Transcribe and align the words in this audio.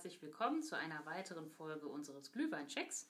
Herzlich 0.00 0.22
willkommen 0.22 0.62
zu 0.62 0.78
einer 0.78 1.04
weiteren 1.04 1.50
Folge 1.50 1.86
unseres 1.86 2.32
Glühweinchecks. 2.32 3.06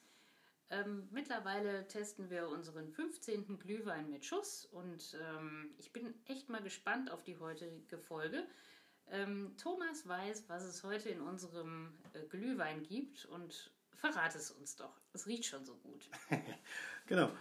Ähm, 0.69 1.07
mittlerweile 1.09 1.87
testen 1.87 2.29
wir 2.29 2.49
unseren 2.49 2.89
15. 2.89 3.59
Glühwein 3.59 4.09
mit 4.09 4.25
Schuss 4.25 4.65
und 4.65 5.17
ähm, 5.25 5.73
ich 5.77 5.93
bin 5.93 6.13
echt 6.25 6.49
mal 6.49 6.61
gespannt 6.61 7.09
auf 7.09 7.23
die 7.23 7.37
heutige 7.37 7.97
Folge. 7.97 8.43
Ähm, 9.09 9.55
Thomas 9.57 10.05
weiß, 10.05 10.49
was 10.49 10.65
es 10.65 10.83
heute 10.83 11.07
in 11.07 11.21
unserem 11.21 11.93
äh, 12.11 12.25
Glühwein 12.27 12.83
gibt 12.83 13.23
und 13.23 13.71
verrate 13.95 14.37
es 14.37 14.51
uns 14.51 14.75
doch. 14.75 14.99
Es 15.13 15.27
riecht 15.27 15.45
schon 15.45 15.63
so 15.63 15.75
gut. 15.75 16.09
genau. 17.07 17.31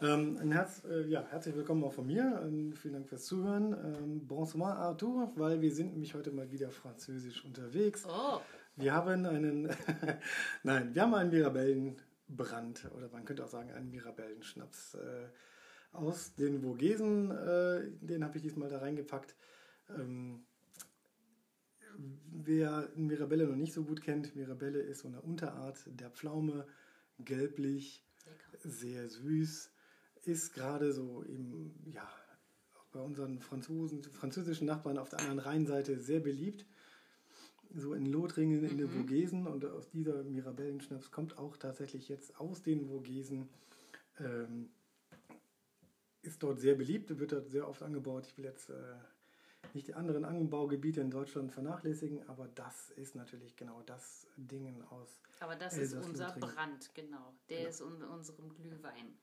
Ähm, 0.00 0.36
ein 0.40 0.50
Herz, 0.50 0.82
äh, 0.84 1.06
ja, 1.06 1.24
herzlich 1.30 1.54
willkommen 1.54 1.84
auch 1.84 1.92
von 1.92 2.08
mir. 2.08 2.42
Ähm, 2.44 2.72
vielen 2.72 2.94
Dank 2.94 3.08
fürs 3.08 3.24
Zuhören. 3.24 3.72
Ähm, 3.72 4.26
bonsoir 4.26 4.74
Arthur, 4.74 5.30
weil 5.36 5.60
wir 5.60 5.72
sind 5.72 5.92
nämlich 5.92 6.12
heute 6.14 6.32
mal 6.32 6.50
wieder 6.50 6.70
französisch 6.70 7.44
unterwegs. 7.44 8.04
Oh. 8.04 8.40
Wir 8.76 8.92
haben 8.92 9.24
einen, 9.24 9.70
nein, 10.62 10.94
wir 10.94 11.02
haben 11.02 11.14
einen 11.14 11.30
Mirabellenbrand 11.30 12.90
oder 12.94 13.08
man 13.08 13.24
könnte 13.24 13.44
auch 13.44 13.48
sagen 13.48 13.72
einen 13.72 13.90
Mirabellenschnaps 13.90 14.94
äh, 14.94 15.28
aus 15.92 16.34
den 16.34 16.60
Vogesen. 16.60 17.30
Äh, 17.30 17.90
den 18.00 18.22
habe 18.22 18.36
ich 18.36 18.42
diesmal 18.42 18.68
da 18.68 18.78
reingepackt. 18.78 19.34
Ähm, 19.88 20.44
wer 22.28 22.90
Mirabelle 22.96 23.46
noch 23.46 23.56
nicht 23.56 23.72
so 23.72 23.82
gut 23.82 24.02
kennt, 24.02 24.36
Mirabelle 24.36 24.80
ist 24.80 25.00
so 25.00 25.08
eine 25.08 25.22
Unterart 25.22 25.82
der 25.86 26.10
Pflaume, 26.10 26.66
gelblich, 27.18 28.04
Lecker. 28.26 28.68
sehr 28.68 29.08
süß 29.08 29.70
ist 30.24 30.52
gerade 30.54 30.92
so 30.92 31.24
eben, 31.24 31.74
ja, 31.86 32.06
bei 32.92 33.00
unseren 33.00 33.40
Franzosen, 33.40 34.02
französischen 34.02 34.66
Nachbarn 34.66 34.98
auf 34.98 35.08
der 35.08 35.20
anderen 35.20 35.38
Rheinseite 35.38 35.98
sehr 35.98 36.20
beliebt. 36.20 36.66
So 37.78 37.92
in 37.94 38.06
Lothringen, 38.06 38.64
in 38.64 38.78
den 38.78 38.86
Mhm. 38.86 39.00
Vogesen 39.02 39.46
und 39.46 39.64
aus 39.66 39.90
dieser 39.90 40.22
Mirabellenschnaps 40.24 41.10
kommt 41.10 41.36
auch 41.36 41.56
tatsächlich 41.58 42.08
jetzt 42.08 42.38
aus 42.40 42.62
den 42.62 42.86
Vogesen. 42.88 43.48
Ähm, 44.18 44.70
ist 46.22 46.42
dort 46.42 46.58
sehr 46.58 46.74
beliebt, 46.74 47.18
wird 47.18 47.32
dort 47.32 47.48
sehr 47.50 47.68
oft 47.68 47.82
angebaut. 47.82 48.26
Ich 48.26 48.36
will 48.38 48.46
jetzt 48.46 48.70
äh, 48.70 48.94
nicht 49.74 49.88
die 49.88 49.94
anderen 49.94 50.24
Anbaugebiete 50.24 51.00
in 51.00 51.10
Deutschland 51.10 51.52
vernachlässigen, 51.52 52.26
aber 52.28 52.48
das 52.54 52.90
ist 52.92 53.14
natürlich 53.14 53.56
genau 53.56 53.82
das 53.82 54.26
Ding 54.36 54.82
aus 54.90 55.20
Aber 55.40 55.54
das 55.54 55.74
ist 55.74 55.92
Elsass, 55.92 56.06
unser 56.06 56.26
Lothringen. 56.28 56.54
Brand, 56.54 56.94
genau. 56.94 57.34
Der 57.50 57.58
Genau. 57.58 57.68
ist 57.68 57.80
in 57.80 58.02
unserem 58.04 58.54
Glühwein 58.54 59.18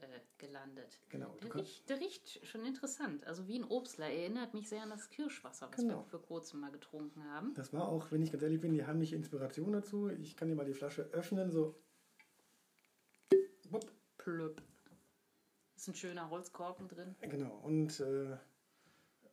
äh, 0.00 0.06
gelandet. 0.38 0.98
Genau, 1.08 1.34
Der 1.42 1.54
riecht, 1.54 1.88
der 1.88 2.00
riecht 2.00 2.46
schon 2.46 2.64
interessant. 2.64 3.24
Also 3.26 3.46
wie 3.48 3.58
ein 3.58 3.64
Obstler. 3.64 4.06
Erinnert 4.10 4.54
mich 4.54 4.68
sehr 4.68 4.82
an 4.82 4.90
das 4.90 5.08
Kirschwasser, 5.10 5.68
was 5.70 5.76
Genau. 5.76 5.98
wir 6.00 6.04
vor 6.04 6.22
kurzem 6.22 6.60
mal 6.60 6.70
getrunken 6.70 7.24
haben. 7.24 7.54
Das 7.54 7.72
war 7.72 7.88
auch, 7.88 8.10
wenn 8.12 8.22
ich 8.22 8.30
ganz 8.32 8.42
ehrlich 8.42 8.60
bin, 8.60 8.72
die 8.72 8.84
heimliche 8.86 9.16
Inspiration 9.16 9.72
dazu. 9.72 10.08
Ich 10.10 10.36
kann 10.36 10.48
dir 10.48 10.54
mal 10.54 10.66
die 10.66 10.74
Flasche 10.74 11.02
öffnen, 11.12 11.50
so. 11.50 11.74
Wupp. 13.70 13.90
Plöpp. 14.18 14.62
Ist 15.76 15.88
ein 15.88 15.94
schöner 15.94 16.30
Holzkorken 16.30 16.88
drin. 16.88 17.14
Genau. 17.20 17.60
Und 17.62 18.00
äh, 18.00 18.36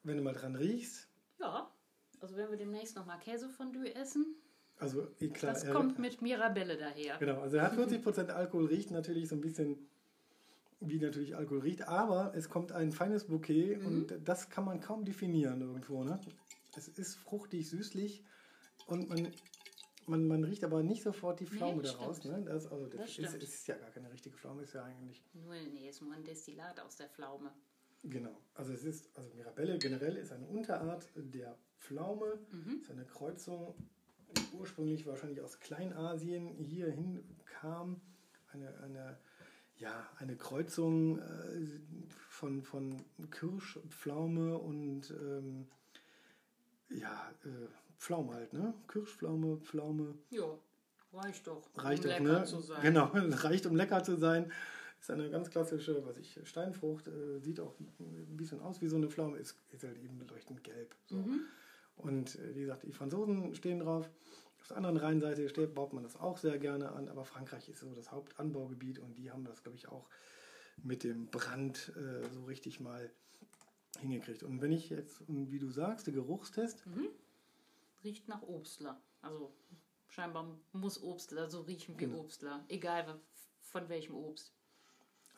wenn 0.03 0.17
du 0.17 0.23
mal 0.23 0.33
dran 0.33 0.55
riechst, 0.55 1.07
Ja, 1.39 1.71
also 2.19 2.35
wenn 2.35 2.49
wir 2.49 2.57
demnächst 2.57 2.95
nochmal 2.95 3.19
Käsefondue 3.19 3.95
essen, 3.95 4.35
also 4.79 5.07
eh 5.19 5.29
klar, 5.29 5.53
das 5.53 5.63
er, 5.63 5.73
kommt 5.73 5.99
mit 5.99 6.21
Mirabelle 6.21 6.77
daher. 6.77 7.17
genau, 7.17 7.41
also 7.41 7.57
er 7.57 7.63
hat 7.63 7.73
40% 7.77 8.29
Alkohol, 8.29 8.65
riecht 8.65 8.91
natürlich 8.91 9.29
so 9.29 9.35
ein 9.35 9.41
bisschen 9.41 9.87
wie 10.89 10.99
natürlich 10.99 11.35
Alkohol 11.35 11.61
riecht, 11.61 11.87
aber 11.87 12.33
es 12.35 12.49
kommt 12.49 12.71
ein 12.71 12.91
feines 12.91 13.25
Bouquet 13.25 13.77
Mhm. 13.77 13.85
und 13.85 14.13
das 14.27 14.49
kann 14.49 14.65
man 14.65 14.79
kaum 14.79 15.05
definieren 15.05 15.61
irgendwo. 15.61 16.03
Ne? 16.03 16.19
Es 16.75 16.87
ist 16.87 17.15
fruchtig, 17.15 17.69
süßlich 17.69 18.23
und 18.87 19.09
man, 19.09 19.31
man, 20.07 20.27
man 20.27 20.43
riecht 20.43 20.63
aber 20.63 20.83
nicht 20.83 21.03
sofort 21.03 21.39
die 21.39 21.45
Pflaume 21.45 21.81
Nee, 21.81 21.87
daraus. 21.89 22.17
stimmt. 22.17 22.39
Ne? 22.39 22.43
Das, 22.45 22.67
also 22.71 22.87
das, 22.87 23.15
Das 23.15 23.33
ist, 23.35 23.43
ist 23.43 23.67
ja 23.67 23.75
gar 23.77 23.89
keine 23.91 24.11
richtige 24.11 24.35
Pflaume, 24.37 24.63
ist 24.63 24.73
ja 24.73 24.83
eigentlich 24.83 25.23
Nur, 25.33 25.55
nee, 25.73 25.89
ist 25.89 26.01
nur 26.01 26.13
ein 26.13 26.23
Destillat 26.23 26.79
aus 26.79 26.97
der 26.97 27.09
Pflaume. 27.09 27.51
Genau. 28.03 28.35
Also 28.53 28.73
es 28.73 28.83
ist, 28.83 29.09
also 29.17 29.29
Mirabelle 29.33 29.77
generell 29.77 30.17
ist 30.17 30.31
eine 30.33 30.45
Unterart 30.45 31.07
der 31.15 31.57
Pflaume. 31.79 32.37
Mhm. 32.51 32.79
ist 32.81 32.91
eine 32.91 33.05
Kreuzung, 33.05 33.73
die 34.35 34.57
ursprünglich 34.57 35.05
wahrscheinlich 35.05 35.39
aus 35.41 35.59
Kleinasien 35.59 36.47
hierhin 36.57 37.23
kam. 37.45 38.01
Eine, 38.51 38.77
eine, 38.81 39.17
ja, 39.77 40.07
eine 40.19 40.35
Kreuzung 40.35 41.19
äh, 41.19 41.67
von, 42.29 42.63
von 42.63 43.03
Kirsch, 43.31 43.79
Pflaume 43.89 44.57
und 44.57 45.11
ähm, 45.11 45.67
ja, 46.89 47.31
äh, 47.43 47.67
Pflaume 47.97 48.33
halt, 48.33 48.53
ne? 48.53 48.73
Kirschpflaume, 48.87 49.57
Pflaume. 49.57 50.15
Ja, 50.29 50.45
reicht 51.13 51.47
doch. 51.47 51.69
Reicht 51.75 52.05
um 52.05 52.11
doch, 52.11 52.19
lecker 52.19 52.39
ne? 52.39 52.45
zu 52.45 52.59
sein. 52.59 52.81
Genau, 52.81 53.05
reicht 53.13 53.65
um 53.65 53.75
lecker 53.75 54.03
zu 54.03 54.17
sein. 54.17 54.51
Ist 54.99 55.11
eine 55.11 55.29
ganz 55.29 55.49
klassische, 55.49 56.05
was 56.05 56.17
ich, 56.17 56.39
Steinfrucht, 56.45 57.07
äh, 57.07 57.39
sieht 57.39 57.59
auch 57.59 57.77
ein 57.79 58.37
bisschen 58.37 58.61
aus 58.61 58.81
wie 58.81 58.87
so 58.87 58.95
eine 58.95 59.09
Pflaume, 59.09 59.37
ist, 59.37 59.57
ist 59.71 59.83
halt 59.83 59.97
eben 59.97 60.25
leuchtend 60.29 60.63
gelb. 60.63 60.95
So. 61.07 61.17
Mhm. 61.17 61.41
Und 61.97 62.35
äh, 62.39 62.55
wie 62.55 62.61
gesagt, 62.61 62.83
die 62.83 62.93
Franzosen 62.93 63.53
stehen 63.53 63.79
drauf. 63.79 64.09
Auf 64.63 64.69
der 64.69 64.77
anderen 64.77 64.95
Rheinseite 64.95 65.49
steht, 65.49 65.75
baut 65.75 65.91
man 65.91 66.03
das 66.03 66.15
auch 66.15 66.37
sehr 66.37 66.57
gerne 66.57 66.93
an, 66.93 67.09
aber 67.09 67.25
Frankreich 67.25 67.67
ist 67.67 67.79
so 67.81 67.93
das 67.93 68.11
Hauptanbaugebiet 68.13 68.97
und 68.97 69.17
die 69.17 69.29
haben 69.29 69.43
das, 69.43 69.61
glaube 69.61 69.77
ich, 69.77 69.89
auch 69.89 70.07
mit 70.81 71.03
dem 71.03 71.25
Brand 71.27 71.91
äh, 71.97 72.23
so 72.29 72.45
richtig 72.45 72.79
mal 72.79 73.11
hingekriegt. 73.99 74.41
Und 74.41 74.61
wenn 74.61 74.71
ich 74.71 74.89
jetzt, 74.89 75.19
und 75.27 75.51
wie 75.51 75.59
du 75.59 75.69
sagst, 75.69 76.07
der 76.07 76.13
Geruchstest, 76.13 76.85
Riecht 78.05 78.29
nach 78.29 78.41
Obstler. 78.43 79.01
Also 79.21 79.51
scheinbar 80.07 80.57
muss 80.71 81.03
Obstler 81.03 81.49
so 81.49 81.59
riechen 81.61 81.95
wie 81.99 82.05
Genau. 82.05 82.19
Obstler. 82.21 82.63
Egal 82.69 83.19
von 83.59 83.89
welchem 83.89 84.15
Obst. 84.15 84.53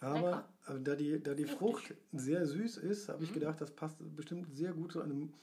Aber 0.02 0.48
Lecker. 0.68 0.76
äh, 0.76 0.84
da 0.84 0.96
die, 0.96 1.24
da 1.24 1.34
die. 1.34 1.46
Frucht 1.46 1.96
sehr 2.14 2.46
süß 2.46 2.78
ist, 2.78 3.10
habe 3.10 3.24
ich 3.24 3.32
Mhm. 3.32 3.36
gedacht, 3.36 3.60
das 3.60 3.72
passt 3.72 3.98
bestimmt 4.16 4.56
sehr 4.56 4.74
gut 4.74 4.92
zu 4.92 5.02
einem 5.02 5.34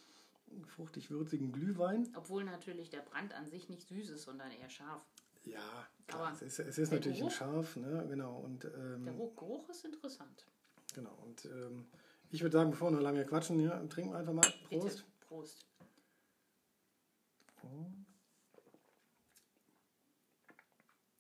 fruchtig-würzigen 0.64 1.52
Glühwein. 1.52 2.08
Obwohl 2.16 2.44
natürlich 2.44 2.90
der 2.90 3.00
Brand 3.00 3.32
an 3.34 3.48
sich 3.48 3.68
nicht 3.68 3.88
süß 3.88 4.10
ist, 4.10 4.22
sondern 4.24 4.50
eher 4.50 4.68
scharf. 4.68 5.04
Ja, 5.44 5.58
klar, 6.06 6.28
Aber 6.28 6.32
es 6.32 6.42
ist, 6.42 6.58
es 6.60 6.78
ist 6.78 6.92
der 6.92 6.98
natürlich 6.98 7.18
ein 7.18 7.28
Geruch? 7.28 7.36
Scharf, 7.36 7.76
ne? 7.76 8.06
genau. 8.08 8.38
Und, 8.38 8.62
Der 8.64 8.74
ähm, 8.74 9.04
Geruch, 9.04 9.34
Geruch 9.36 9.68
ist 9.70 9.84
interessant. 9.84 10.46
genau, 10.94 11.14
und 11.24 11.44
ähm, 11.46 11.86
ich 12.30 12.42
würde 12.42 12.56
sagen, 12.56 12.70
bevor 12.70 12.91
wir 12.91 12.96
noch 12.96 13.02
lange 13.02 13.24
quatschen, 13.24 13.58
ja, 13.60 13.78
trinken 13.86 14.12
wir 14.12 14.18
einfach 14.18 14.32
mal. 14.32 14.46
Prost. 14.68 14.98
Bitte. 14.98 15.04
Prost. 15.20 15.66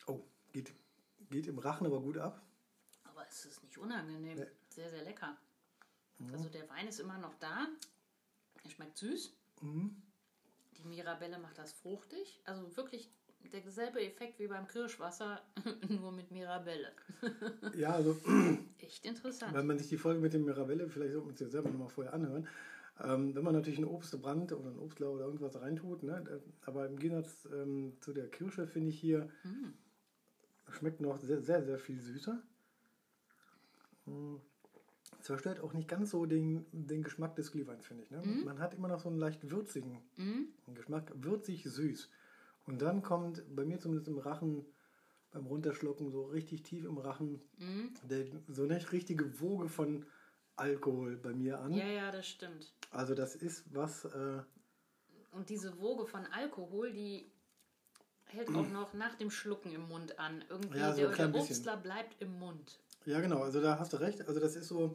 Oh, 0.06 0.20
geht, 0.52 0.72
geht 1.30 1.46
im 1.46 1.58
Rachen 1.58 1.86
aber 1.86 2.00
gut 2.00 2.18
ab. 2.18 2.42
Aber 3.04 3.26
es 3.28 3.44
ist 3.44 3.62
nicht 3.62 3.78
unangenehm. 3.78 4.38
Nee. 4.38 4.46
Sehr, 4.68 4.90
sehr 4.90 5.02
lecker. 5.04 5.36
Also 6.32 6.48
der 6.48 6.68
Wein 6.70 6.86
ist 6.86 7.00
immer 7.00 7.18
noch 7.18 7.34
da. 7.34 7.66
Er 8.64 8.70
schmeckt 8.70 8.98
süß. 8.98 9.36
Mhm. 9.60 10.02
Die 10.78 10.84
Mirabelle 10.84 11.38
macht 11.38 11.58
das 11.58 11.72
fruchtig. 11.72 12.40
Also 12.44 12.76
wirklich 12.76 13.10
derselbe 13.52 14.00
Effekt 14.04 14.38
wie 14.38 14.46
beim 14.46 14.66
Kirschwasser, 14.66 15.42
nur 15.88 16.12
mit 16.12 16.30
Mirabelle. 16.30 16.92
Ja, 17.74 17.94
also 17.94 18.16
Echt 18.78 19.06
interessant. 19.06 19.54
Wenn 19.54 19.66
man 19.66 19.78
sich 19.78 19.88
die 19.88 19.96
Folge 19.96 20.20
mit 20.20 20.34
dem 20.34 20.44
Mirabelle, 20.44 20.88
vielleicht 20.88 21.12
sollte 21.12 21.26
man 21.28 21.36
ja 21.36 21.48
selber 21.48 21.70
nochmal 21.70 21.88
vorher 21.88 22.12
anhören, 22.12 22.48
ähm, 23.00 23.34
wenn 23.34 23.44
man 23.44 23.54
natürlich 23.54 23.78
einen 23.78 23.88
Obstbrand 23.88 24.52
oder 24.52 24.70
einen 24.70 24.78
Obstler 24.78 25.10
oder 25.10 25.24
irgendwas 25.24 25.60
reintut, 25.60 26.02
ne, 26.02 26.42
aber 26.62 26.86
im 26.86 26.98
Gegensatz 26.98 27.48
ähm, 27.52 27.96
zu 28.00 28.12
der 28.12 28.28
Kirsche 28.28 28.66
finde 28.66 28.90
ich 28.90 29.00
hier, 29.00 29.30
Mm. 29.44 29.72
schmeckt 30.70 31.00
noch 31.00 31.16
sehr, 31.16 31.40
sehr, 31.40 31.62
sehr 31.64 31.78
viel 31.78 32.00
süßer. 32.00 32.42
Mm. 34.06 34.36
Zerstört 35.22 35.60
auch 35.60 35.72
nicht 35.72 35.88
ganz 35.88 36.10
so 36.10 36.26
den, 36.26 36.66
den 36.72 37.02
Geschmack 37.02 37.36
des 37.36 37.52
Glühweins, 37.52 37.86
finde 37.86 38.02
ich. 38.04 38.10
Ne? 38.10 38.22
Man 38.44 38.58
hat 38.58 38.74
immer 38.74 38.88
noch 38.88 39.00
so 39.00 39.08
einen 39.08 39.18
leicht 39.18 39.50
würzigen 39.50 40.02
Mm. 40.16 40.74
Geschmack, 40.74 41.12
würzig 41.14 41.64
süß. 41.64 42.10
Und 42.66 42.82
dann 42.82 43.02
kommt 43.02 43.42
bei 43.54 43.64
mir 43.64 43.78
zumindest 43.78 44.08
im 44.08 44.18
Rachen 44.18 44.64
beim 45.30 45.46
Runterschlucken 45.46 46.10
so 46.10 46.24
richtig 46.26 46.62
tief 46.64 46.84
im 46.84 46.98
Rachen 46.98 47.40
Mm. 47.58 47.86
der, 48.08 48.26
so 48.48 48.64
eine 48.64 48.92
richtige 48.92 49.40
Woge 49.40 49.68
von 49.68 50.04
Alkohol 50.56 51.16
bei 51.16 51.32
mir 51.32 51.60
an. 51.60 51.72
Ja, 51.72 51.86
ja, 51.86 52.10
das 52.12 52.26
stimmt. 52.26 52.74
Also 52.90 53.14
das 53.14 53.34
ist 53.36 53.64
was, 53.74 54.04
äh, 54.04 54.42
Und 55.32 55.48
diese 55.48 55.78
Woge 55.80 56.04
von 56.06 56.26
Alkohol, 56.26 56.92
die 56.92 57.30
hält 58.26 58.48
auch 58.48 58.68
noch 58.72 58.92
nach 58.92 59.14
dem 59.14 59.30
Schlucken 59.30 59.72
im 59.72 59.88
Mund 59.88 60.18
an. 60.18 60.44
Irgendwie 60.48 60.78
Ja, 60.78 60.92
so 60.92 61.06
der, 61.06 61.28
der. 61.28 61.34
Obstler 61.34 61.76
bleibt 61.76 62.20
im 62.20 62.38
Mund. 62.38 62.80
Ja 63.06 63.20
genau, 63.20 63.42
also 63.42 63.60
da 63.60 63.78
hast 63.78 63.92
du 63.92 63.96
recht. 63.98 64.26
Also 64.26 64.40
das 64.40 64.56
ist 64.56 64.68
so, 64.68 64.94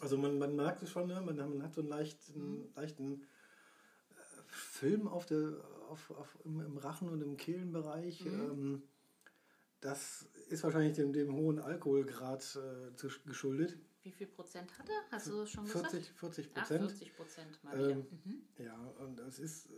also 0.00 0.16
man, 0.16 0.38
man 0.38 0.54
merkt 0.56 0.82
es 0.82 0.90
schon, 0.90 1.08
ne? 1.08 1.20
man, 1.20 1.36
man 1.36 1.62
hat 1.62 1.74
so 1.74 1.80
einen 1.80 1.90
leichten, 1.90 2.72
leichten 2.74 3.22
äh, 3.22 4.16
Film 4.46 5.08
auf 5.08 5.26
der, 5.26 5.54
auf, 5.88 6.10
auf, 6.10 6.38
im, 6.44 6.60
im 6.60 6.76
Rachen 6.78 7.08
und 7.08 7.22
im 7.22 7.36
Kehlenbereich. 7.36 8.26
Ähm, 8.26 8.82
das 9.80 10.26
ist 10.48 10.64
wahrscheinlich 10.64 10.94
dem, 10.94 11.12
dem 11.12 11.34
hohen 11.34 11.58
Alkoholgrad 11.58 12.40
äh, 12.56 12.96
zu, 12.96 13.08
geschuldet. 13.26 13.76
Wie 14.02 14.12
viel 14.12 14.26
Prozent 14.26 14.78
hat 14.78 14.88
er? 14.88 15.00
Hast 15.10 15.28
du 15.28 15.40
das 15.40 15.50
schon 15.50 15.64
gesagt? 15.64 15.90
40, 15.90 16.12
40 16.12 16.50
Ach, 16.54 16.60
Prozent. 16.60 16.90
40 16.90 17.16
Prozent 17.16 17.64
mal 17.64 17.78
wieder. 17.78 17.90
Ähm, 17.90 18.06
Mhm. 18.24 18.42
Ja, 18.58 18.76
und 18.98 19.18
das 19.18 19.38
ist, 19.38 19.66
äh, 19.66 19.72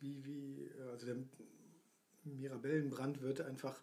wie, 0.00 0.24
wie, 0.24 0.70
also 0.90 1.06
der 1.06 1.16
Mirabellenbrand 2.24 3.20
wird 3.20 3.40
einfach 3.40 3.80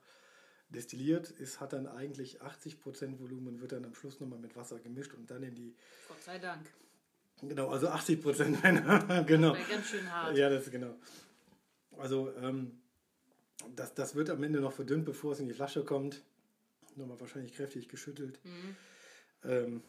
destilliert, 0.75 1.31
ist, 1.31 1.60
hat 1.60 1.74
dann 1.74 1.88
eigentlich 1.88 2.42
80% 2.42 3.19
Volumen, 3.19 3.62
wird 3.62 3.72
dann 3.72 3.86
am 3.86 3.95
Schluss 3.95 4.19
nochmal 4.19 4.39
mit 4.39 4.56
Wasser 4.56 4.80
gemischt 4.80 5.13
und 5.13 5.30
dann 5.31 5.44
in 5.44 5.56
die. 5.56 5.74
Gott 6.07 6.22
sei 6.24 6.38
Dank. 6.38 6.66
Genau, 7.42 7.69
also 7.69 7.89
80 7.89 8.22
Prozent 8.22 8.62
genau. 9.27 9.54
Das 9.54 9.69
ganz 9.69 9.88
schön 9.88 10.12
hart. 10.12 10.38
Ja, 10.38 10.50
das 10.50 10.66
ist 10.66 10.72
genau. 10.72 10.95
Also, 11.98 12.31
ähm, 12.42 12.80
das, 13.75 13.94
das 13.94 14.16
wird 14.16 14.30
am 14.30 14.44
Ende 14.44 14.60
noch 14.60 14.74
verdünnt, 14.74 15.06
bevor 15.06 15.33
es 15.33 15.39
in 15.39 15.48
die 15.48 15.54
Flasche 15.54 15.83
kommt. 15.83 16.22
Nochmal 16.95 17.19
wahrscheinlich 17.19 17.54
kräftig 17.54 17.89
geschüttelt. 17.89 18.39
Mhm. 18.44 18.75
Ähm, 19.44 19.83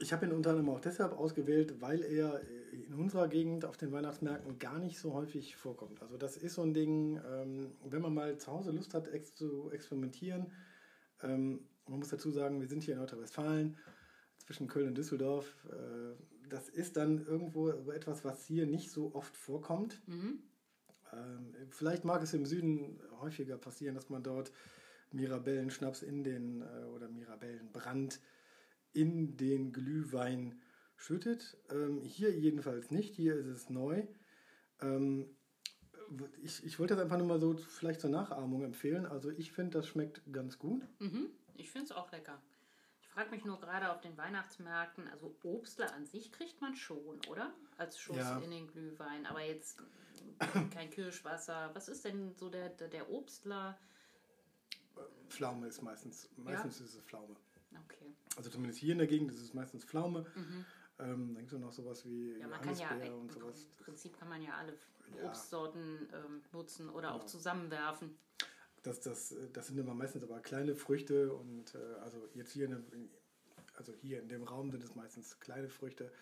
ich 0.00 0.12
habe 0.12 0.26
ihn 0.26 0.32
unter 0.32 0.50
anderem 0.50 0.70
auch 0.70 0.80
deshalb 0.80 1.12
ausgewählt, 1.12 1.80
weil 1.80 2.02
er 2.02 2.40
in 2.72 2.94
unserer 2.94 3.28
Gegend 3.28 3.64
auf 3.64 3.76
den 3.76 3.92
Weihnachtsmärkten 3.92 4.58
gar 4.58 4.78
nicht 4.78 4.98
so 4.98 5.12
häufig 5.12 5.56
vorkommt. 5.56 6.00
Also 6.02 6.16
das 6.16 6.36
ist 6.36 6.54
so 6.54 6.62
ein 6.62 6.74
Ding, 6.74 7.20
ähm, 7.30 7.72
wenn 7.84 8.02
man 8.02 8.14
mal 8.14 8.38
zu 8.38 8.50
Hause 8.50 8.70
Lust 8.70 8.94
hat 8.94 9.08
ex 9.08 9.34
zu 9.34 9.70
experimentieren. 9.70 10.52
Ähm, 11.22 11.60
man 11.86 11.98
muss 11.98 12.08
dazu 12.08 12.30
sagen, 12.30 12.60
wir 12.60 12.68
sind 12.68 12.82
hier 12.82 12.94
in 12.94 13.00
Nordrhein-Westfalen 13.00 13.76
zwischen 14.38 14.68
Köln 14.68 14.88
und 14.88 14.98
Düsseldorf. 14.98 15.54
Äh, 15.70 16.48
das 16.48 16.68
ist 16.68 16.96
dann 16.96 17.24
irgendwo 17.24 17.70
etwas, 17.90 18.24
was 18.24 18.44
hier 18.44 18.66
nicht 18.66 18.90
so 18.90 19.14
oft 19.14 19.36
vorkommt. 19.36 20.00
Mhm. 20.08 20.42
Ähm, 21.12 21.54
vielleicht 21.68 22.04
mag 22.04 22.22
es 22.22 22.32
im 22.32 22.46
Süden 22.46 23.00
häufiger 23.20 23.58
passieren, 23.58 23.94
dass 23.94 24.08
man 24.08 24.22
dort 24.22 24.50
Mirabellenschnaps 25.12 26.02
in 26.02 26.24
den 26.24 26.62
äh, 26.62 26.84
oder 26.94 27.08
Mirabellenbrand 27.08 28.20
in 28.92 29.36
den 29.36 29.72
Glühwein 29.72 30.60
schüttet. 30.96 31.56
Ähm, 31.70 32.02
hier 32.02 32.30
jedenfalls 32.36 32.90
nicht, 32.90 33.14
hier 33.14 33.34
ist 33.36 33.46
es 33.46 33.70
neu. 33.70 34.06
Ähm, 34.80 35.26
ich, 36.42 36.64
ich 36.64 36.78
wollte 36.78 36.94
das 36.94 37.04
einfach 37.04 37.18
nur 37.18 37.26
mal 37.26 37.40
so 37.40 37.56
vielleicht 37.56 38.00
zur 38.00 38.10
Nachahmung 38.10 38.64
empfehlen. 38.64 39.06
Also 39.06 39.30
ich 39.30 39.52
finde, 39.52 39.78
das 39.78 39.86
schmeckt 39.86 40.22
ganz 40.32 40.58
gut. 40.58 40.82
Mhm. 40.98 41.30
Ich 41.54 41.70
finde 41.70 41.86
es 41.86 41.92
auch 41.92 42.10
lecker. 42.10 42.40
Ich 43.00 43.08
frage 43.08 43.30
mich 43.30 43.44
nur 43.44 43.60
gerade 43.60 43.92
auf 43.92 44.00
den 44.00 44.16
Weihnachtsmärkten, 44.16 45.08
also 45.08 45.34
Obstler 45.42 45.92
an 45.94 46.06
sich 46.06 46.30
kriegt 46.32 46.60
man 46.60 46.74
schon, 46.76 47.20
oder? 47.28 47.52
Als 47.76 47.98
Schuss 47.98 48.16
Ja. 48.16 48.38
in 48.38 48.50
den 48.50 48.68
Glühwein, 48.68 49.26
aber 49.26 49.42
jetzt 49.42 49.82
kein 50.72 50.90
Kirschwasser. 50.90 51.70
Was 51.74 51.88
ist 51.88 52.04
denn 52.04 52.34
so 52.36 52.48
der, 52.48 52.68
der, 52.70 52.88
der 52.88 53.10
Obstler? 53.10 53.78
Pflaume 55.28 55.66
ist 55.68 55.82
meistens, 55.82 56.28
meistens 56.36 56.80
ist 56.80 56.94
es 56.94 57.02
Pflaume. 57.02 57.36
Okay. 57.84 58.14
Also 58.36 58.50
zumindest 58.50 58.80
hier 58.80 58.92
in 58.92 58.98
der 58.98 59.06
Gegend 59.06 59.30
ist 59.30 59.40
es 59.40 59.54
meistens 59.54 59.84
Pflaume. 59.84 60.26
Mhm. 60.34 60.64
Ähm, 60.98 61.34
dann 61.34 61.38
gibt 61.38 61.52
es 61.52 61.58
noch 61.58 61.72
sowas 61.72 62.04
wie 62.04 62.38
Ja, 62.38 62.48
man 62.48 62.60
kann 62.60 62.76
ja, 62.76 62.90
im 62.90 63.20
und 63.20 63.32
sowas. 63.32 63.66
Prinzip 63.78 64.18
kann 64.18 64.28
man 64.28 64.42
ja 64.42 64.54
alle. 64.56 64.74
Obstsorten 65.24 66.08
ähm, 66.12 66.42
nutzen 66.52 66.88
oder 66.88 67.10
auch 67.12 67.20
Genau. 67.20 67.26
zusammenwerfen. 67.26 68.16
Das, 68.82 69.00
das, 69.00 69.34
das 69.52 69.66
sind 69.66 69.78
immer 69.78 69.92
meistens 69.92 70.22
aber 70.22 70.40
kleine 70.40 70.74
Früchte 70.76 71.34
und 71.34 71.74
äh, 71.74 71.78
also 72.00 72.28
jetzt 72.34 72.52
hier 72.52 72.66
in 72.66 72.70
dem, 72.72 73.10
also 73.74 73.92
hier 73.92 74.20
in 74.20 74.28
dem 74.28 74.44
Raum 74.44 74.70
sind 74.70 74.84
es 74.84 74.94
meistens 74.94 75.38
kleine 75.40 75.68
Früchte. 75.68 76.12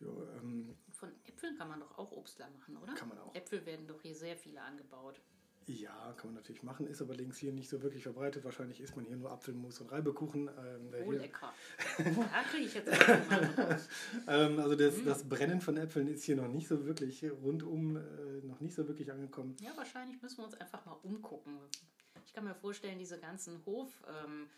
Jo, 0.00 0.28
ähm, 0.36 0.76
Von 0.90 1.10
Äpfeln 1.24 1.56
kann 1.56 1.68
man 1.68 1.80
doch 1.80 1.96
auch 1.96 2.12
Obstler 2.12 2.50
machen, 2.50 2.76
oder? 2.76 2.92
Kann 2.94 3.08
man 3.08 3.18
auch. 3.18 3.34
Äpfel 3.34 3.64
werden 3.66 3.86
doch 3.86 4.00
hier 4.02 4.14
sehr 4.14 4.36
viele 4.36 4.60
angebaut. 4.62 5.20
Ja, 5.68 6.14
kann 6.16 6.28
man 6.28 6.34
natürlich 6.36 6.62
machen, 6.62 6.86
ist 6.86 7.00
aber 7.02 7.14
links 7.14 7.36
hier 7.38 7.52
nicht 7.52 7.68
so 7.68 7.82
wirklich 7.82 8.02
verbreitet. 8.02 8.42
Wahrscheinlich 8.44 8.80
isst 8.80 8.96
man 8.96 9.04
hier 9.04 9.16
nur 9.16 9.30
Apfelmus 9.30 9.80
und 9.80 9.92
Reibekuchen. 9.92 10.48
Ähm, 10.48 10.94
Oh, 11.04 11.10
hier, 11.12 11.20
lecker. 11.20 11.52
Da 11.98 12.42
kriege 12.50 12.64
ich 12.64 12.74
jetzt 12.74 12.88
ähm, 14.26 14.58
also 14.58 14.74
das, 14.74 14.96
Mhm. 14.98 15.04
das 15.04 15.28
Brennen 15.28 15.60
von 15.60 15.76
Äpfeln 15.76 16.08
ist 16.08 16.24
hier 16.24 16.36
noch 16.36 16.48
nicht 16.48 16.68
so 16.68 16.86
wirklich 16.86 17.22
rundum, 17.42 17.96
äh, 17.96 18.00
noch 18.46 18.60
nicht 18.60 18.74
so 18.74 18.86
wirklich 18.88 19.12
angekommen. 19.12 19.56
Ja, 19.60 19.70
wahrscheinlich 19.76 20.20
müssen 20.22 20.38
wir 20.38 20.44
uns 20.44 20.54
einfach 20.54 20.84
mal 20.86 20.96
umgucken. 21.02 21.58
Ich 22.26 22.32
kann 22.32 22.44
mir 22.44 22.54
vorstellen, 22.54 22.98
diese 22.98 23.18
ganzen 23.18 23.60
Hoffeste 23.66 24.06
ähm, 24.26 24.48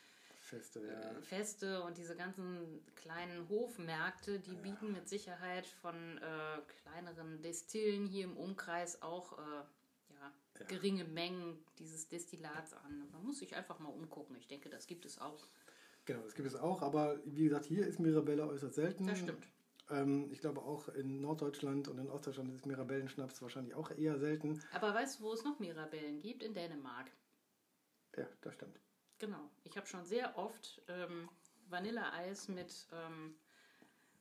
Feste, 0.43 0.81
ja. 0.81 0.93
äh, 1.11 1.23
Feste 1.23 1.83
und 1.85 1.97
diese 1.97 2.17
ganzen 2.17 2.81
kleinen 2.97 3.49
Hofmärkte, 3.49 4.41
die 4.41 4.55
bieten 4.57 4.91
mit 4.93 5.09
Sicherheit 5.09 5.67
von 5.67 5.95
äh, 5.95 6.21
kleineren 6.83 7.41
Destillen 7.43 8.07
hier 8.07 8.25
im 8.25 8.37
Umkreis 8.37 9.01
auch 9.03 9.39
äh, 9.39 9.43
ja, 10.61 10.67
geringe 10.67 11.05
Mengen 11.05 11.65
dieses 11.79 12.09
Destillats 12.09 12.73
an. 12.75 13.09
Man 13.11 13.25
muss 13.25 13.39
sich 13.39 13.57
einfach 13.57 13.79
mal 13.79 13.89
umgucken. 13.89 14.37
Ich 14.37 14.47
denke, 14.47 14.69
das 14.69 14.87
gibt 14.87 15.05
es 15.05 15.19
auch. 15.19 15.47
Genau, 16.05 16.23
das 16.23 16.35
gibt 16.35 16.49
es 16.49 16.57
auch, 16.57 16.83
aber 16.83 17.21
wie 17.25 17.45
gesagt, 17.45 17.67
hier 17.67 17.87
ist 17.87 18.01
Mirabelle 18.01 18.47
äußerst 18.47 18.75
selten. 18.75 19.07
Das 19.07 19.19
stimmt. 19.19 19.47
Ähm, 19.91 20.31
ich 20.33 20.41
glaube 20.41 20.62
auch 20.62 20.89
in 20.89 21.21
Norddeutschland 21.21 21.89
und 21.89 21.99
in 21.99 22.09
Ostdeutschland 22.09 22.53
ist 22.55 22.67
Mirabellenschnaps 22.67 23.43
wahrscheinlich 23.43 23.75
auch 23.75 23.91
eher 23.91 24.19
selten. 24.19 24.62
Aber 24.73 24.95
weißt 24.95 25.21
du, 25.21 25.25
wo 25.25 25.33
es 25.33 25.45
noch 25.45 25.59
Mirabellen 25.59 26.21
gibt? 26.21 26.43
In 26.43 26.55
Dänemark. 26.55 27.11
Ja, 28.17 28.27
das 28.41 28.55
stimmt. 28.55 28.81
Genau. 29.19 29.51
Ich 29.65 29.77
habe 29.77 29.87
schon 29.87 30.05
sehr 30.05 30.37
oft 30.39 30.83
ähm, 30.89 31.29
Vanilleeis 31.69 32.49
mit, 32.49 32.89
ähm, 32.93 33.35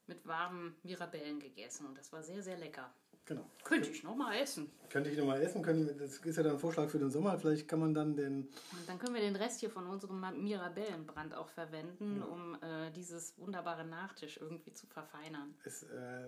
mit 0.08 0.26
warmen 0.26 0.76
Mirabellen 0.84 1.40
gegessen 1.40 1.86
und 1.86 1.98
das 1.98 2.12
war 2.12 2.24
sehr, 2.24 2.44
sehr 2.44 2.58
lecker. 2.58 2.94
Genau. 3.30 3.46
Könnte 3.64 3.90
ich 3.90 4.02
noch 4.02 4.16
mal 4.16 4.36
essen. 4.38 4.72
Könnte 4.90 5.12
ich 5.12 5.18
nochmal 5.18 5.40
essen 5.40 5.62
können. 5.62 5.88
Das 6.00 6.18
ist 6.18 6.36
ja 6.36 6.42
dann 6.42 6.54
ein 6.54 6.60
Vorschlag 6.60 6.90
für 6.90 6.98
den 6.98 7.12
Sommer. 7.12 7.38
Vielleicht 7.38 7.68
kann 7.68 7.80
man 7.80 7.94
dann 7.94 8.16
den. 8.16 8.48
Und 8.72 8.88
dann 8.88 8.98
können 8.98 9.14
wir 9.14 9.22
den 9.22 9.36
Rest 9.36 9.60
hier 9.60 9.70
von 9.70 9.86
unserem 9.86 10.20
Mirabellenbrand 10.44 11.36
auch 11.36 11.48
verwenden, 11.50 12.24
um 12.24 12.56
äh, 12.56 12.90
dieses 12.90 13.38
wunderbare 13.38 13.86
Nachtisch 13.86 14.38
irgendwie 14.42 14.74
zu 14.74 14.88
verfeinern. 14.88 15.54
Es 15.64 15.84
äh, 15.84 16.26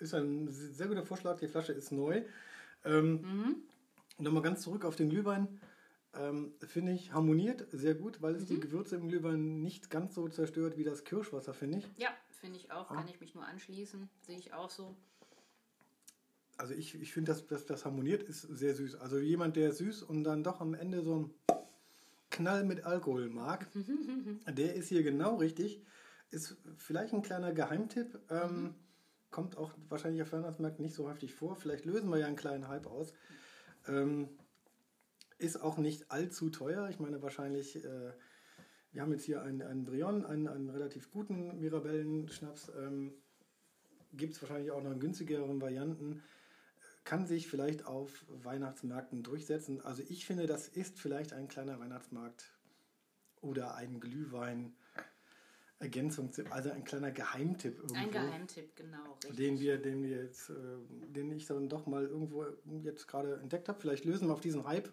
ist 0.00 0.14
ein 0.14 0.48
sehr 0.50 0.88
guter 0.88 1.06
Vorschlag. 1.06 1.38
Die 1.38 1.46
Flasche 1.46 1.72
ist 1.74 1.92
neu. 1.92 2.22
Ähm, 2.84 3.20
Mhm. 3.22 3.56
Nochmal 4.18 4.42
ganz 4.42 4.62
zurück 4.62 4.84
auf 4.84 4.96
den 4.96 5.10
Glühwein. 5.10 5.60
Ähm, 6.14 6.54
finde 6.66 6.90
ich 6.90 7.12
harmoniert 7.12 7.68
sehr 7.70 7.94
gut, 7.94 8.20
weil 8.20 8.34
es 8.34 8.46
die 8.46 8.58
Gewürze 8.58 8.96
im 8.96 9.08
Glühwein 9.08 9.62
nicht 9.62 9.90
ganz 9.90 10.16
so 10.16 10.28
zerstört 10.28 10.76
wie 10.76 10.84
das 10.84 11.04
Kirschwasser, 11.04 11.54
finde 11.54 11.78
ich. 11.78 11.88
Ja, 11.96 12.10
finde 12.40 12.58
ich 12.58 12.72
auch. 12.72 12.88
Kann 12.88 13.06
ich 13.06 13.20
mich 13.20 13.34
nur 13.36 13.46
anschließen. 13.46 14.10
Sehe 14.22 14.38
ich 14.38 14.52
auch 14.52 14.70
so. 14.70 14.96
Also 16.58 16.74
ich, 16.74 17.00
ich 17.00 17.12
finde, 17.12 17.32
dass, 17.32 17.46
dass 17.46 17.66
das 17.66 17.84
harmoniert 17.84 18.22
ist 18.22 18.42
sehr 18.42 18.74
süß. 18.74 18.96
Also 18.96 19.18
jemand, 19.18 19.56
der 19.56 19.72
süß 19.72 20.02
und 20.02 20.24
dann 20.24 20.44
doch 20.44 20.60
am 20.60 20.74
Ende 20.74 21.02
so 21.02 21.14
einen 21.14 21.34
Knall 22.30 22.64
mit 22.64 22.84
Alkohol 22.84 23.28
mag, 23.28 23.68
der 24.48 24.74
ist 24.74 24.88
hier 24.88 25.02
genau 25.02 25.36
richtig. 25.36 25.82
Ist 26.30 26.56
vielleicht 26.76 27.12
ein 27.12 27.22
kleiner 27.22 27.52
Geheimtipp. 27.52 28.18
Ähm, 28.30 28.74
Kommt 29.32 29.56
auch 29.56 29.72
wahrscheinlich 29.88 30.20
auf 30.20 30.32
Weihnachtsmärkten 30.32 30.84
nicht 30.84 30.94
so 30.94 31.08
häufig 31.08 31.34
vor. 31.34 31.56
Vielleicht 31.56 31.86
lösen 31.86 32.10
wir 32.10 32.18
ja 32.18 32.26
einen 32.26 32.36
kleinen 32.36 32.68
Hype 32.68 32.86
aus. 32.86 33.14
Ähm, 33.88 34.28
ist 35.38 35.56
auch 35.56 35.78
nicht 35.78 36.10
allzu 36.10 36.50
teuer. 36.50 36.90
Ich 36.90 37.00
meine 37.00 37.22
wahrscheinlich, 37.22 37.82
äh, 37.82 38.12
wir 38.92 39.00
haben 39.00 39.10
jetzt 39.10 39.24
hier 39.24 39.40
einen, 39.40 39.62
einen 39.62 39.84
Brion, 39.84 40.26
einen, 40.26 40.48
einen 40.48 40.68
relativ 40.68 41.10
guten 41.10 41.58
Mirabellenschnaps. 41.60 42.72
Ähm, 42.78 43.14
Gibt 44.12 44.34
es 44.34 44.42
wahrscheinlich 44.42 44.70
auch 44.70 44.82
noch 44.82 44.92
in 44.92 45.00
günstigeren 45.00 45.62
Varianten 45.62 46.22
kann 47.12 47.26
sich 47.26 47.46
vielleicht 47.46 47.84
auf 47.84 48.24
Weihnachtsmärkten 48.42 49.22
durchsetzen. 49.22 49.82
Also 49.82 50.02
ich 50.08 50.24
finde, 50.24 50.46
das 50.46 50.66
ist 50.66 50.98
vielleicht 50.98 51.34
ein 51.34 51.46
kleiner 51.46 51.78
Weihnachtsmarkt 51.78 52.46
oder 53.42 53.74
ein 53.74 54.00
Glühwein. 54.00 54.72
Ergänzung, 55.78 56.30
also 56.48 56.70
ein 56.70 56.84
kleiner 56.84 57.10
Geheimtipp 57.10 57.76
irgendwo, 57.76 57.94
Ein 57.96 58.10
Geheimtipp, 58.12 58.76
genau. 58.76 59.18
Richtig. 59.24 59.36
den 59.36 59.60
wir, 59.60 59.76
den 59.76 60.02
wir 60.04 60.22
jetzt, 60.22 60.48
äh, 60.48 60.54
den 60.90 61.30
ich 61.32 61.44
dann 61.44 61.68
doch 61.68 61.86
mal 61.86 62.06
irgendwo 62.06 62.46
jetzt 62.82 63.08
gerade 63.08 63.34
entdeckt 63.42 63.68
habe. 63.68 63.78
Vielleicht 63.78 64.06
lösen 64.06 64.28
wir 64.28 64.32
auf 64.32 64.40
diesen 64.40 64.64
Hype 64.64 64.88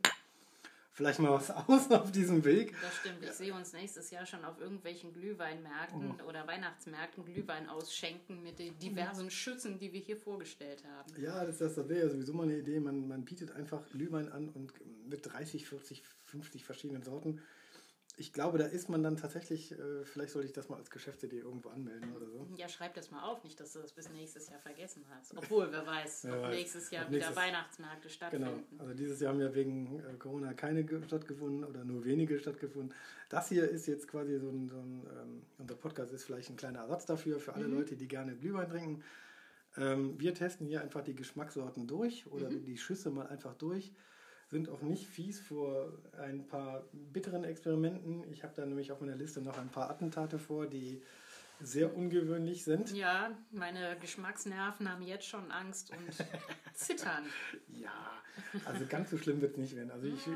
vielleicht 1.00 1.20
mal 1.20 1.32
was 1.32 1.50
aus 1.68 1.90
auf 1.92 2.12
diesem 2.12 2.44
Weg. 2.44 2.76
Das 2.82 2.94
stimmt. 2.98 3.24
Ich 3.24 3.32
sehe 3.32 3.54
uns 3.54 3.72
nächstes 3.72 4.12
Jahr 4.12 4.26
schon 4.26 4.44
auf 4.44 4.60
irgendwelchen 4.60 5.14
Glühweinmärkten 5.14 6.16
Oh. 6.20 6.28
oder 6.28 6.46
Weihnachtsmärkten 6.46 7.24
Glühwein 7.24 7.70
ausschenken 7.70 8.44
mit 8.44 8.60
den 8.60 8.78
diversen 8.80 9.32
Schüssen, 9.32 9.80
die 9.80 9.94
wir 9.94 10.02
hier 10.02 10.18
vorgestellt 10.18 10.84
haben. 10.86 11.22
Ja, 11.22 11.46
das, 11.46 11.60
das, 11.60 11.76
das 11.76 11.88
wäre 11.88 12.02
ja 12.02 12.10
sowieso 12.10 12.34
mal 12.34 12.44
eine 12.44 12.58
Idee. 12.58 12.82
Man, 12.82 13.08
man 13.08 13.24
bietet 13.24 13.52
einfach 13.52 13.90
Glühwein 13.92 14.30
an 14.30 14.50
und 14.50 14.74
mit 15.08 15.26
30, 15.26 15.66
40, 15.68 16.04
50 16.26 16.66
verschiedenen 16.66 17.02
Sorten. 17.04 17.42
Ich 18.20 18.34
glaube, 18.34 18.58
da 18.58 18.66
ist 18.66 18.90
man 18.90 19.02
dann 19.02 19.16
tatsächlich, 19.16 19.72
äh, 19.72 20.04
vielleicht 20.04 20.32
sollte 20.34 20.46
ich 20.46 20.52
das 20.54 20.68
mal 20.68 20.76
als 20.76 20.92
Geschäftsidee 20.92 21.40
irgendwo 21.40 21.70
anmelden 21.70 22.14
oder 22.14 22.28
so. 22.30 22.46
Ja, 22.58 22.68
schreib 22.68 22.94
das 22.94 23.12
mal 23.12 23.24
auf, 23.24 23.44
nicht, 23.46 23.58
dass 23.60 23.72
du 23.72 23.80
das 23.80 23.94
bis 23.94 24.10
nächstes 24.10 24.50
Jahr 24.50 24.60
vergessen 24.60 25.06
hast. 25.10 25.36
Obwohl, 25.38 25.72
wer 25.72 25.88
weiß, 25.88 26.24
Wer 26.26 26.36
ob 26.36 26.42
weiß. 26.44 26.56
nächstes 26.56 26.92
Jahr 26.92 27.06
Ob 27.06 27.12
wieder 27.12 27.20
nächstes- 27.20 27.36
Weihnachtsmärkte 27.38 28.02
Genau. 28.08 28.14
stattfinden. 28.48 28.80
Also 28.80 28.94
dieses 28.94 29.22
Jahr 29.22 29.32
haben 29.34 29.40
ja 29.40 29.56
wegen 29.56 30.00
äh, 30.02 30.14
Corona 30.20 30.54
keine 30.54 30.84
ge- 30.84 31.02
stattgefunden 31.04 31.64
oder 31.64 31.86
nur 31.86 32.04
wenige 32.04 32.38
stattgefunden. 32.40 32.94
Das 33.30 33.48
hier 33.48 33.70
ist 33.70 33.88
jetzt 33.88 34.08
quasi 34.10 34.38
so 34.38 34.50
ein, 34.50 34.68
so 34.68 34.76
ein 34.78 35.08
ähm, 35.18 35.42
unser 35.58 35.76
Podcast 35.76 36.12
ist 36.12 36.26
vielleicht 36.26 36.50
ein 36.50 36.58
kleiner 36.58 36.80
Ersatz 36.80 37.06
dafür, 37.06 37.40
für 37.40 37.54
alle 37.54 37.68
Mhm. 37.70 37.76
Leute, 37.76 37.96
die 37.96 38.08
gerne 38.10 38.36
Glühwein 38.36 38.70
trinken. 38.70 39.02
Ähm, 39.78 40.20
wir 40.20 40.34
testen 40.34 40.68
hier 40.68 40.82
einfach 40.82 41.04
die 41.04 41.16
Geschmackssorten 41.16 41.88
durch 41.88 42.28
oder 42.28 42.50
Mhm. 42.50 42.66
die 42.66 42.78
Schüsse 42.78 43.12
mal 43.12 43.28
einfach 43.28 43.54
durch. 43.56 43.94
Sind 44.50 44.68
auch 44.70 44.82
nicht 44.82 45.08
fies 45.08 45.40
vor 45.40 45.94
ein 46.18 46.48
paar 46.48 46.84
bitteren 46.92 47.44
Experimenten. 47.44 48.24
Ich 48.32 48.44
habe 48.44 48.54
da 48.56 48.66
nämlich 48.66 48.92
auf 48.92 49.00
meiner 49.00 49.16
Liste 49.16 49.42
noch 49.42 49.58
ein 49.60 49.70
paar 49.70 49.90
Attentate 49.92 50.40
vor, 50.40 50.66
die 50.66 51.04
sehr 51.62 51.96
ungewöhnlich 51.96 52.64
sind. 52.64 52.92
Ja, 52.96 53.32
meine 53.52 53.96
Geschmacksnerven 54.00 54.90
haben 54.90 55.04
jetzt 55.04 55.26
schon 55.28 55.52
Angst 55.52 55.92
und 55.92 56.00
zittern. 56.74 57.26
Ja, 57.68 58.12
also 58.66 58.86
ganz 58.88 59.12
so 59.12 59.18
schlimm 59.18 59.40
wird 59.42 59.52
es 59.52 59.58
nicht 59.58 59.76
werden. 59.76 59.92
Also 59.92 60.08
ich, 60.08 60.26
Ja, 60.26 60.34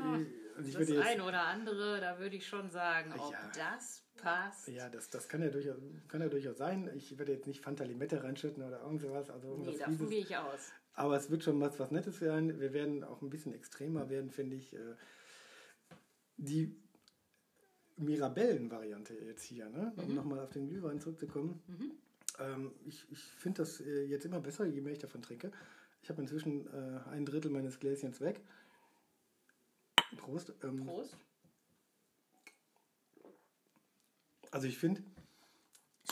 also 0.56 0.68
ich 0.68 0.74
das 0.76 0.86
würde 0.88 0.94
jetzt, 0.94 1.06
ein 1.06 1.20
oder 1.20 1.42
andere, 1.46 2.00
da 2.00 2.18
würde 2.20 2.36
ich 2.36 2.46
schon 2.46 2.70
sagen, 2.70 3.12
ob 3.18 3.32
Ja. 3.32 3.50
das 3.56 4.04
passt. 4.16 4.68
ja, 4.68 4.88
das, 4.90 5.10
das 5.10 5.28
kann 5.28 5.42
ja, 5.42 5.48
durchaus, 5.48 5.76
kann 6.06 6.20
ja 6.20 6.28
durchaus 6.28 6.58
sein. 6.58 6.88
Ich 6.94 7.18
werde 7.18 7.32
jetzt 7.32 7.46
nicht 7.48 7.62
Fanta 7.62 7.82
Limette 7.84 8.22
reinschütten 8.22 8.62
oder 8.62 8.80
irgend 8.82 9.00
sowas. 9.00 9.28
Also 9.30 9.56
Nee, 9.56 9.76
davon 9.78 9.94
Fieses. 9.94 10.10
gehe 10.10 10.20
ich 10.20 10.36
aus. 10.36 10.72
Aber 10.94 11.16
es 11.16 11.28
wird 11.30 11.42
schon 11.42 11.60
was, 11.60 11.78
was 11.80 11.90
Nettes 11.90 12.18
sein. 12.18 12.60
Wir 12.60 12.72
werden 12.72 13.02
auch 13.04 13.20
ein 13.20 13.30
bisschen 13.30 13.52
extremer 13.52 14.08
werden, 14.10 14.30
finde 14.30 14.56
ich. 14.56 14.72
Äh, 14.74 14.94
Die 16.36 16.80
Mirabellen-Variante 17.96 19.14
jetzt 19.14 19.42
hier, 19.44 19.68
ne? 19.68 19.92
um 19.96 20.08
Mhm. 20.08 20.14
nochmal 20.16 20.40
auf 20.40 20.50
den 20.50 20.66
Glühwein 20.68 21.00
zurückzukommen. 21.00 21.62
Ähm, 22.40 22.72
ich 22.84 23.08
ich 23.12 23.22
finde 23.22 23.62
das 23.62 23.80
äh, 23.80 24.02
jetzt 24.06 24.24
immer 24.24 24.40
besser, 24.40 24.64
je 24.66 24.80
mehr 24.80 24.92
ich 24.92 24.98
davon 24.98 25.22
trinke. 25.22 25.52
Ich 26.02 26.08
habe 26.10 26.20
inzwischen 26.20 26.66
äh, 26.72 27.00
ein 27.10 27.24
Drittel 27.24 27.50
meines 27.52 27.78
Gläschens 27.78 28.20
weg. 28.20 28.40
Prost. 30.16 30.52
Ähm, 30.64 30.84
Prost. 30.84 31.16
Also 34.50 34.66
ich 34.66 34.78
finde, 34.78 35.02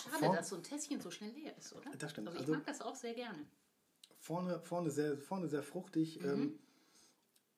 Schade, 0.01 0.35
dass 0.37 0.49
so 0.49 0.57
ein 0.57 0.62
Tässchen 0.62 1.01
so 1.01 1.11
schnell 1.11 1.31
leer 1.33 1.57
ist, 1.59 1.73
oder? 1.75 1.91
Das 1.99 2.11
stimmt. 2.12 2.29
Also 2.29 2.39
ich 2.39 2.43
Also- 2.43 2.55
mag 2.55 2.67
das 2.67 2.81
auch 2.81 2.97
sehr 2.97 3.15
gerne. 3.15 3.45
Vorne, 4.23 4.61
vorne, 4.61 4.91
sehr, 4.91 5.19
vorne 5.19 5.49
sehr 5.49 5.62
fruchtig, 5.62 6.21
Mhm. 6.21 6.29
ähm, 6.29 6.59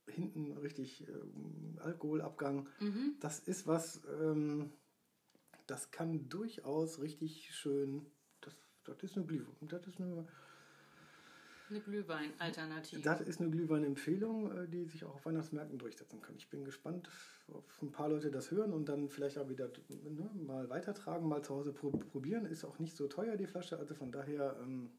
hinten 0.06 0.52
richtig 0.58 1.06
ähm, 1.08 1.78
Alkoholabgang. 1.80 2.68
Mhm. 2.80 3.16
Das 3.20 3.38
ist 3.38 3.66
was, 3.66 4.02
ähm, 4.20 4.70
das 5.66 5.90
kann 5.90 6.28
durchaus 6.28 7.00
richtig 7.00 7.54
schön, 7.54 8.04
das, 8.40 8.54
das 8.84 9.02
ist 9.02 9.16
eine 9.16 9.26
Glühwein. 9.26 9.54
Das 9.68 9.86
ist 9.86 9.98
eine, 10.00 10.26
Eine 11.70 11.80
Glühwein-Alternative. 11.80 13.00
das 13.00 13.20
ist 13.22 13.40
eine 13.40 13.50
Glühwein-Empfehlung, 13.50 14.52
äh, 14.52 14.68
die 14.68 14.84
sich 14.84 15.04
auch 15.04 15.14
auf 15.14 15.24
Weihnachtsmärkten 15.24 15.78
durchsetzen 15.78 16.20
kann. 16.20 16.36
Ich 16.36 16.50
bin 16.50 16.64
gespannt, 16.64 17.08
ob 17.48 17.64
ein 17.82 17.90
paar 17.90 18.10
Leute 18.10 18.30
das 18.30 18.50
hören 18.50 18.72
und 18.74 18.86
dann 18.90 19.08
vielleicht 19.08 19.38
auch 19.38 19.48
wieder 19.48 19.70
ne, 19.88 20.30
mal 20.34 20.68
weitertragen, 20.68 21.26
mal 21.28 21.42
zu 21.42 21.54
Hause 21.54 21.72
pro 21.72 21.90
probieren. 21.90 22.44
Ist 22.44 22.64
auch 22.64 22.78
nicht 22.78 22.94
so 22.96 23.06
teuer, 23.08 23.36
die 23.36 23.46
Flasche, 23.46 23.78
also 23.78 23.94
von 23.94 24.12
daher 24.12 24.58
ähm, 24.62 24.90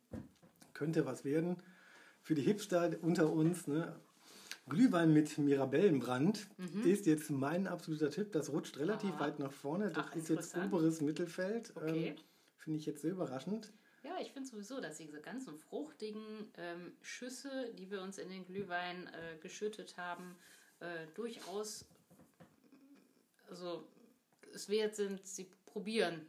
könnte 0.76 1.06
was 1.08 1.26
werden. 1.26 1.58
Für 2.22 2.36
die 2.36 2.44
Hipster 2.44 2.92
unter 3.02 3.32
uns, 3.32 3.66
ne? 3.66 4.00
Glühwein 4.68 5.14
mit 5.14 5.38
Mirabellenbrand 5.38 6.48
ist 6.86 7.06
jetzt 7.06 7.30
mein 7.30 7.68
absoluter 7.68 8.10
Tipp. 8.10 8.32
Das 8.32 8.52
rutscht 8.52 8.78
relativ 8.78 9.10
Mhm. 9.12 9.16
Aha. 9.16 9.20
weit 9.26 9.40
nach 9.40 9.52
vorne. 9.52 9.90
Das 9.92 10.06
Ach, 10.10 10.16
ist 10.16 10.30
jetzt 10.30 10.58
oberes 10.58 11.02
Mittelfeld. 11.02 11.72
Okay. 11.76 12.08
Ähm, 12.10 12.16
Finde 12.58 12.80
ich 12.80 12.86
jetzt 12.88 13.02
sehr 13.02 13.12
überraschend. 13.12 13.72
Ja, 14.04 14.18
ich 14.20 14.32
finde 14.32 14.50
sowieso, 14.50 14.82
dass 14.82 14.98
diese 14.98 15.22
ganzen 15.22 15.56
fruchtigen 15.58 16.52
ähm, 16.58 16.94
Schüsse, 17.02 17.72
die 17.78 17.92
wir 17.92 18.02
uns 18.02 18.18
in 18.18 18.30
den 18.30 18.44
Glühwein 18.46 19.08
äh, 19.08 19.38
geschüttet 19.40 19.98
haben, 19.98 20.36
äh, 20.80 21.06
durchaus 21.14 21.86
also 23.50 23.88
es 24.54 24.70
wert 24.70 24.96
sind, 24.96 25.26
sie 25.28 25.48
probieren 25.66 26.26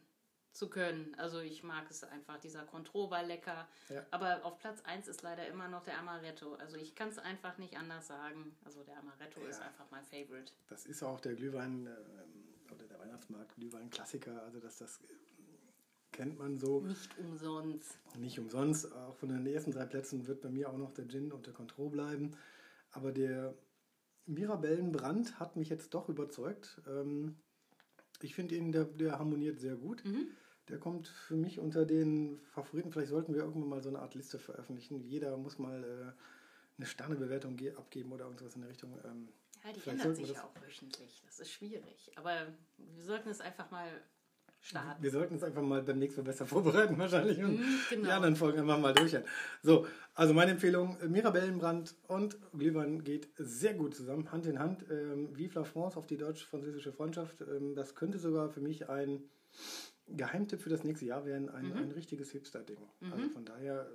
zu 0.57 0.69
können. 0.69 1.15
Also 1.19 1.41
ich 1.41 1.63
mag 1.63 1.85
es 1.91 2.03
einfach. 2.05 2.39
Dieser 2.39 2.65
Contro 2.65 3.11
war 3.11 3.23
lecker. 3.23 3.69
Ja. 3.89 4.05
Aber 4.11 4.45
auf 4.45 4.59
Platz 4.59 4.83
1 4.85 5.07
ist 5.07 5.23
leider 5.23 5.47
immer 5.47 5.69
noch 5.69 5.83
der 5.83 5.99
Amaretto. 5.99 6.55
Also 6.55 6.77
ich 6.77 6.95
kann 6.95 7.09
es 7.09 7.19
einfach 7.19 7.59
nicht 7.59 7.77
anders 7.77 8.07
sagen. 8.07 8.57
Also 8.65 8.83
der 8.83 8.99
Amaretto 8.99 9.41
ist 9.43 9.61
Ja. 9.61 9.67
einfach 9.67 9.85
mein 9.91 10.05
Favorite. 10.05 10.53
Das 10.69 10.87
ist 10.87 11.03
auch 11.03 11.21
der 11.21 11.35
Glühwein 11.35 11.87
ähm, 11.87 12.73
oder 12.75 12.87
der 12.87 12.99
Weihnachtsmarkt 12.99 13.55
Glühwein-Klassiker. 13.57 14.43
Also 14.43 14.59
das, 14.59 14.79
das 14.79 15.01
äh, 15.03 15.05
kennt 16.13 16.39
man 16.39 16.57
so. 16.57 16.81
Nicht 16.81 17.17
umsonst. 17.19 17.99
Nicht 18.17 18.39
umsonst. 18.39 18.91
Auch 18.93 19.15
von 19.17 19.29
den 19.29 19.47
ersten 19.47 19.73
drei 19.73 19.85
Plätzen 19.85 20.27
wird 20.27 20.41
bei 20.41 20.49
mir 20.49 20.71
auch 20.71 20.79
noch 20.79 20.93
der 20.93 21.07
Gin 21.07 21.33
und 21.33 21.47
der 21.47 21.53
Contro 21.53 21.91
bleiben. 21.91 22.35
Aber 22.93 23.13
der 23.13 23.55
Mirabellenbrand 24.25 25.39
hat 25.39 25.57
mich 25.57 25.69
jetzt 25.69 25.93
doch 25.95 26.09
überzeugt. 26.09 26.81
Ähm, 26.87 27.37
ich 28.23 28.35
finde 28.35 28.55
ihn, 28.55 28.73
der, 28.73 28.85
der 28.85 29.19
harmoniert 29.19 29.61
sehr 29.61 29.77
gut. 29.77 30.03
Mhm. 30.05 30.29
Der 30.69 30.79
kommt 30.79 31.07
für 31.09 31.37
mich 31.37 31.59
unter 31.61 31.85
den 31.85 32.41
Favoriten. 32.53 32.91
Vielleicht 32.93 33.11
sollten 33.11 33.35
wir 33.35 33.43
irgendwann 33.43 33.69
mal 33.69 33.83
so 33.83 33.89
eine 33.89 34.01
Art 34.01 34.15
Liste 34.15 34.39
veröffentlichen. 34.39 35.01
Jeder 35.01 35.37
muss 35.37 35.59
mal 35.59 35.83
äh, 35.85 36.13
eine 36.79 36.87
Sternebewertung 36.87 37.57
ge- 37.57 37.75
abgeben 37.77 38.13
oder 38.13 38.25
irgendwas 38.25 38.55
in 38.57 38.63
der 38.63 38.71
Richtung. 38.71 38.99
Ähm, 39.05 39.29
Ja, 39.65 39.73
die 39.73 39.89
ändert 39.91 40.17
sich 40.17 40.33
ja 40.33 40.43
auch 40.45 40.63
wöchentlich. 40.63 41.23
Das 41.27 41.39
ist 41.41 41.53
schwierig. 41.53 42.11
Aber 42.17 42.33
wir 42.79 43.05
sollten 43.05 43.29
es 43.29 43.41
einfach 43.41 43.71
mal 43.71 43.89
starten. 44.61 45.01
Wir 45.03 45.13
sollten 45.13 45.37
es 45.37 45.45
einfach 45.45 45.63
mal 45.63 45.83
beim 45.85 45.99
nächsten 46.01 46.23
Mal 46.23 46.27
besser 46.27 46.47
vorbereiten 46.55 46.99
wahrscheinlich 46.99 47.39
und 47.39 47.61
Mhm, 47.61 47.79
genau. 47.89 48.05
die 48.07 48.11
anderen 48.11 48.35
Folgen 48.37 48.59
einfach 48.59 48.81
mal 48.81 48.93
durchhören. 48.93 49.25
So, 49.63 49.87
also 50.15 50.35
meine 50.35 50.51
Empfehlung, 50.51 50.99
äh, 51.01 51.07
Mirabellenbrand 51.07 51.95
und 52.09 52.37
Glühwein 52.59 53.05
geht 53.05 53.29
sehr 53.39 53.75
gut 53.75 53.95
zusammen, 53.95 54.33
Hand 54.33 54.47
in 54.47 54.59
Hand. 54.59 54.85
Ähm, 54.91 55.37
Vive 55.37 55.55
la 55.61 55.65
France 55.65 55.97
auf 55.97 56.07
die 56.09 56.17
deutsch-französische 56.17 56.93
Freundschaft. 56.93 57.41
Ähm, 57.43 57.77
das 57.77 57.95
könnte 57.95 58.19
sogar 58.19 58.49
für 58.51 58.61
mich 58.61 58.89
ein 58.89 59.23
Geheimtipp 60.09 60.61
für 60.61 60.71
das 60.71 60.85
nächste 60.85 61.07
Jahr 61.07 61.25
werden, 61.25 61.49
ein, 61.49 61.73
ein 61.73 61.91
richtiges 61.91 62.31
Hipster-Ding. 62.31 62.79
Also 63.11 63.29
von 63.31 63.45
daher 63.45 63.89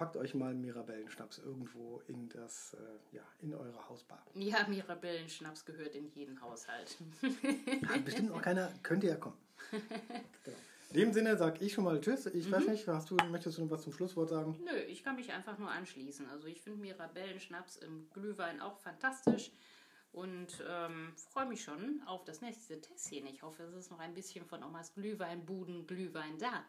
packt 0.00 0.16
euch 0.16 0.34
mal 0.34 0.54
Mirabellenschnaps 0.54 1.38
irgendwo 1.38 2.00
in 2.08 2.30
das, 2.30 2.72
äh, 2.72 3.16
ja, 3.16 3.22
in 3.40 3.52
eure 3.52 3.86
Hausbar. 3.86 4.24
Ja, 4.32 4.66
Mirabellenschnaps 4.66 5.66
gehört 5.66 5.94
in 5.94 6.08
jeden 6.14 6.40
Haushalt. 6.40 6.96
Hat 7.86 8.04
bestimmt 8.06 8.32
auch 8.32 8.40
keiner, 8.40 8.72
könnte 8.82 9.08
ja 9.08 9.16
kommen. 9.16 9.36
Genau. 10.44 10.56
In 10.92 10.96
dem 10.96 11.12
Sinne 11.12 11.36
sage 11.36 11.64
ich 11.64 11.72
schon 11.72 11.84
mal 11.84 12.00
Tschüss. 12.00 12.26
Ich 12.26 12.50
weiß 12.50 12.66
nicht, 12.66 12.88
hast 12.88 13.10
du, 13.10 13.16
möchtest 13.30 13.58
du 13.58 13.62
noch 13.62 13.70
was 13.70 13.82
zum 13.82 13.92
Schlusswort 13.92 14.30
sagen? 14.30 14.58
Nö, 14.64 14.76
ich 14.88 15.04
kann 15.04 15.14
mich 15.14 15.30
einfach 15.30 15.56
nur 15.56 15.70
anschließen. 15.70 16.28
Also 16.28 16.48
ich 16.48 16.60
finde 16.62 16.80
Mirabellenschnaps 16.80 17.76
im 17.76 18.08
Glühwein 18.12 18.60
auch 18.60 18.76
fantastisch 18.78 19.52
und 20.12 20.62
ähm, 20.68 21.12
freue 21.16 21.46
mich 21.46 21.62
schon 21.62 22.02
auf 22.06 22.24
das 22.24 22.40
nächste 22.40 22.80
Tässchen. 22.80 23.26
Ich 23.26 23.42
hoffe, 23.42 23.62
es 23.64 23.74
ist 23.74 23.90
noch 23.90 23.98
ein 23.98 24.14
bisschen 24.14 24.44
von 24.44 24.62
Omas 24.62 24.92
Glühweinbuden 24.94 25.86
Glühwein 25.86 26.38
da. 26.38 26.64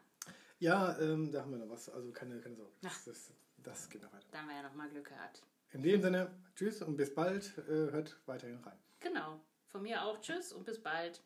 Ja, 0.60 0.98
ähm, 1.00 1.32
da 1.32 1.42
haben 1.42 1.52
wir 1.52 1.58
noch 1.58 1.70
was. 1.70 1.90
Also 1.90 2.12
keine, 2.12 2.40
keine 2.40 2.56
Sorge. 2.56 2.72
Das, 2.82 3.06
das, 3.06 3.34
das 3.58 3.90
geht 3.90 4.04
noch 4.04 4.14
weiter. 4.14 4.28
Da 4.32 4.40
haben 4.40 4.48
wir 4.48 4.56
ja 4.56 4.64
noch 4.64 4.76
mal 4.76 4.90
Glück 4.90 5.10
gehabt. 5.10 5.42
In 5.72 5.82
dem 5.82 6.02
Sinne, 6.02 6.32
tschüss 6.56 6.82
und 6.82 6.98
bis 6.98 7.14
bald. 7.14 7.58
Äh, 7.58 7.92
hört 7.92 8.20
weiterhin 8.26 8.58
rein. 8.58 8.78
Genau. 9.00 9.40
Von 9.68 9.84
mir 9.84 10.04
auch 10.04 10.20
Tschüss 10.20 10.52
und 10.52 10.66
bis 10.66 10.82
bald. 10.84 11.22